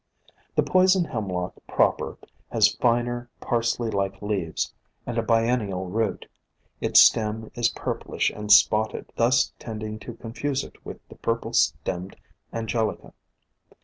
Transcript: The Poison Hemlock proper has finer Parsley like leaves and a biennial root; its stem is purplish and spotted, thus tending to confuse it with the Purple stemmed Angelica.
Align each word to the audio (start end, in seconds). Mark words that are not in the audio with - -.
The 0.55 0.63
Poison 0.63 1.05
Hemlock 1.05 1.53
proper 1.67 2.17
has 2.51 2.73
finer 2.77 3.29
Parsley 3.39 3.91
like 3.91 4.19
leaves 4.19 4.73
and 5.05 5.15
a 5.19 5.21
biennial 5.21 5.85
root; 5.85 6.25
its 6.79 6.99
stem 7.01 7.51
is 7.53 7.69
purplish 7.69 8.31
and 8.31 8.51
spotted, 8.51 9.13
thus 9.15 9.53
tending 9.59 9.99
to 9.99 10.15
confuse 10.15 10.63
it 10.63 10.83
with 10.83 11.07
the 11.07 11.17
Purple 11.17 11.53
stemmed 11.53 12.15
Angelica. 12.51 13.13